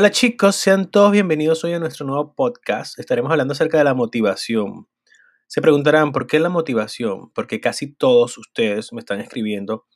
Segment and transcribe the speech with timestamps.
[0.00, 2.96] Hola chicos, sean todos bienvenidos hoy a nuestro nuevo podcast.
[3.00, 4.86] Estaremos hablando acerca de la motivación.
[5.48, 7.32] Se preguntarán, ¿por qué la motivación?
[7.32, 9.86] Porque casi todos ustedes me están escribiendo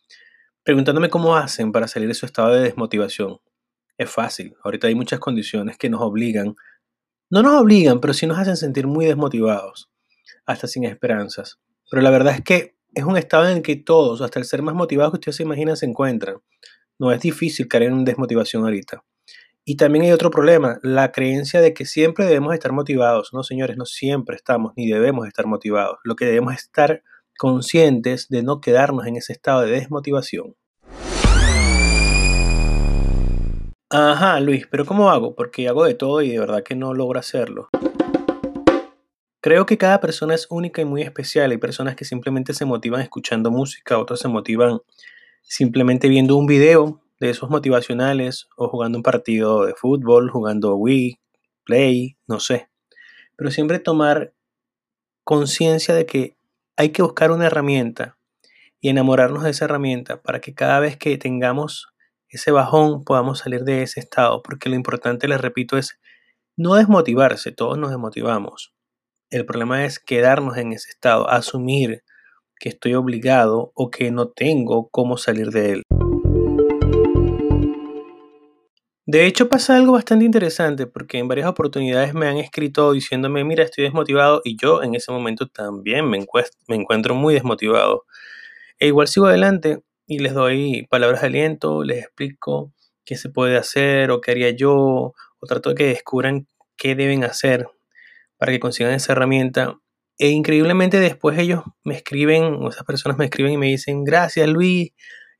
[0.65, 3.39] preguntándome cómo hacen para salir de su estado de desmotivación.
[3.97, 6.57] Es fácil, ahorita hay muchas condiciones que nos obligan,
[7.31, 9.89] no nos obligan, pero sí nos hacen sentir muy desmotivados,
[10.47, 11.61] hasta sin esperanzas.
[11.89, 14.63] Pero la verdad es que es un estado en el que todos, hasta el ser
[14.63, 16.39] más motivados que ustedes se imaginan, se encuentran.
[16.99, 19.05] No es difícil caer en desmotivación ahorita.
[19.65, 23.31] Y también hay otro problema, la creencia de que siempre debemos estar motivados.
[23.33, 25.99] No, señores, no siempre estamos ni debemos estar motivados.
[26.03, 27.05] Lo que debemos es estar
[27.39, 30.57] conscientes de no quedarnos en ese estado de desmotivación.
[33.89, 35.37] Ajá, Luis, pero ¿cómo hago?
[35.37, 37.69] Porque hago de todo y de verdad que no logro hacerlo.
[39.41, 41.53] Creo que cada persona es única y muy especial.
[41.53, 44.81] Hay personas que simplemente se motivan escuchando música, otros se motivan
[45.43, 51.21] simplemente viendo un video de esos motivacionales o jugando un partido de fútbol, jugando Wii,
[51.65, 52.69] Play, no sé.
[53.37, 54.35] Pero siempre tomar
[55.23, 56.37] conciencia de que
[56.77, 58.19] hay que buscar una herramienta
[58.81, 61.93] y enamorarnos de esa herramienta para que cada vez que tengamos
[62.29, 66.01] ese bajón podamos salir de ese estado, porque lo importante, les repito, es
[66.57, 68.75] no desmotivarse, todos nos desmotivamos.
[69.31, 72.03] El problema es quedarnos en ese estado, asumir
[72.59, 75.83] que estoy obligado o que no tengo cómo salir de él.
[79.13, 83.63] De hecho pasa algo bastante interesante porque en varias oportunidades me han escrito diciéndome, mira,
[83.63, 86.25] estoy desmotivado y yo en ese momento también me,
[86.69, 88.07] encuentro muy desmotivado.
[88.79, 92.73] E igual sigo adelante y les doy palabras de aliento, les explico
[93.05, 96.47] qué se puede hacer o qué haría yo o trato de que descubran
[96.79, 97.67] qué deben hacer
[98.39, 99.79] para que consigan esa herramienta.
[100.17, 104.49] E increíblemente después ellos me escriben, o esas personas me escriben y me dicen, gracias
[104.49, 104.93] Luis,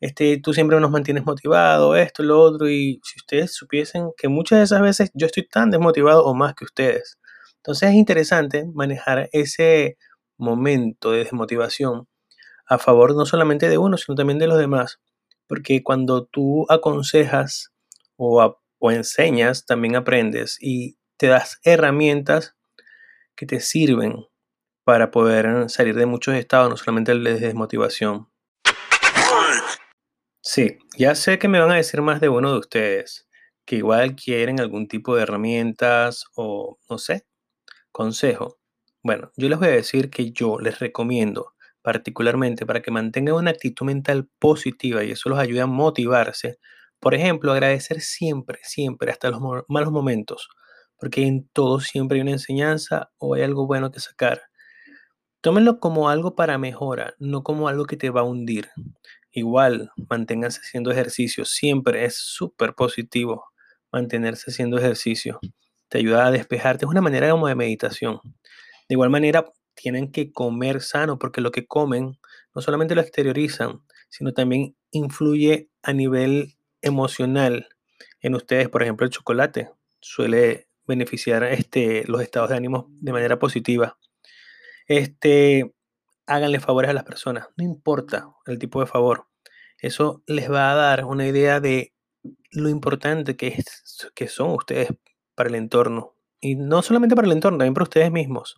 [0.03, 4.59] este, tú siempre nos mantienes motivado, esto, lo otro, y si ustedes supiesen que muchas
[4.59, 7.21] de esas veces yo estoy tan desmotivado o más que ustedes.
[7.59, 9.97] Entonces es interesante manejar ese
[10.37, 12.09] momento de desmotivación
[12.67, 15.01] a favor no solamente de uno, sino también de los demás.
[15.47, 17.71] Porque cuando tú aconsejas
[18.17, 22.57] o, o enseñas, también aprendes y te das herramientas
[23.37, 24.27] que te sirven
[24.83, 28.32] para poder salir de muchos estados, no solamente de desmotivación.
[30.45, 33.29] Sí, ya sé que me van a decir más de uno de ustedes,
[33.65, 37.25] que igual quieren algún tipo de herramientas o, no sé,
[37.93, 38.59] consejo.
[39.03, 43.51] Bueno, yo les voy a decir que yo les recomiendo particularmente para que mantengan una
[43.53, 46.59] actitud mental positiva y eso los ayude a motivarse.
[47.01, 50.49] Por ejemplo, agradecer siempre, siempre, hasta los malos momentos,
[50.99, 54.43] porque en todo siempre hay una enseñanza o hay algo bueno que sacar.
[55.41, 58.71] Tómenlo como algo para mejora, no como algo que te va a hundir.
[59.33, 61.45] Igual, manténganse haciendo ejercicio.
[61.45, 63.47] Siempre es súper positivo
[63.91, 65.41] mantenerse haciendo ejercicio.
[65.89, 66.85] Te ayuda a despejarte.
[66.85, 68.21] Es una manera como de meditación.
[68.89, 72.19] De igual manera, tienen que comer sano porque lo que comen
[72.55, 77.69] no solamente lo exteriorizan, sino también influye a nivel emocional
[78.21, 78.69] en ustedes.
[78.69, 79.71] Por ejemplo, el chocolate
[80.01, 83.99] suele beneficiar este, los estados de ánimo de manera positiva.
[84.87, 85.73] Este,
[86.27, 89.29] háganle favores a las personas, no importa el tipo de favor.
[89.79, 91.93] Eso les va a dar una idea de
[92.51, 94.89] lo importante que, es, que son ustedes
[95.35, 96.17] para el entorno.
[96.41, 98.57] Y no solamente para el entorno, también para ustedes mismos.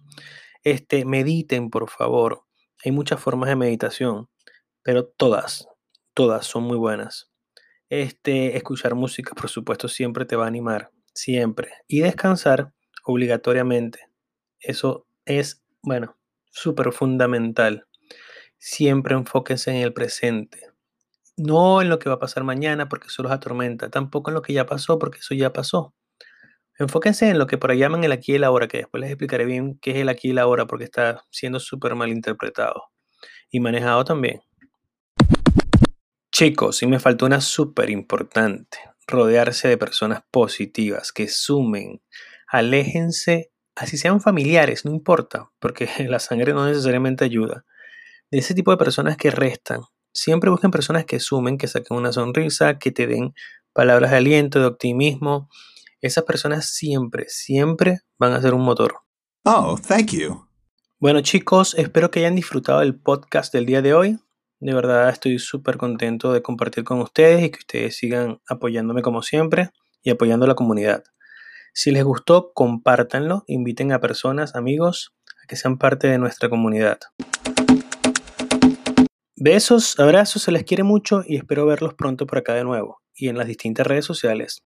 [0.62, 2.44] Este, mediten, por favor.
[2.84, 4.28] Hay muchas formas de meditación,
[4.82, 5.68] pero todas,
[6.14, 7.30] todas son muy buenas.
[7.88, 11.72] Este, escuchar música, por supuesto, siempre te va a animar, siempre.
[11.86, 12.72] Y descansar
[13.04, 14.08] obligatoriamente.
[14.58, 16.16] Eso es, bueno,
[16.54, 17.86] súper fundamental.
[18.58, 20.60] Siempre enfóquense en el presente.
[21.36, 23.90] No en lo que va a pasar mañana porque eso los atormenta.
[23.90, 25.94] Tampoco en lo que ya pasó porque eso ya pasó.
[26.78, 29.10] Enfóquense en lo que por ahí llaman el aquí y el ahora, que después les
[29.10, 32.84] explicaré bien qué es el aquí y el ahora porque está siendo súper mal interpretado
[33.50, 34.40] y manejado también.
[36.32, 38.78] Chicos, y me faltó una súper importante.
[39.06, 42.02] Rodearse de personas positivas que sumen.
[42.48, 47.64] Aléjense así sean familiares, no importa, porque la sangre no necesariamente ayuda.
[48.30, 49.82] De ese tipo de personas que restan,
[50.12, 53.34] siempre busquen personas que sumen, que saquen una sonrisa, que te den
[53.72, 55.48] palabras de aliento, de optimismo.
[56.00, 58.94] Esas personas siempre, siempre van a ser un motor.
[59.44, 60.46] Oh, thank you.
[60.98, 64.18] Bueno chicos, espero que hayan disfrutado del podcast del día de hoy.
[64.60, 69.20] De verdad estoy súper contento de compartir con ustedes y que ustedes sigan apoyándome como
[69.20, 69.70] siempre
[70.02, 71.04] y apoyando a la comunidad.
[71.76, 75.12] Si les gustó, compártanlo, inviten a personas, amigos,
[75.42, 77.00] a que sean parte de nuestra comunidad.
[79.34, 83.28] Besos, abrazos, se les quiere mucho y espero verlos pronto por acá de nuevo y
[83.28, 84.62] en las distintas redes sociales.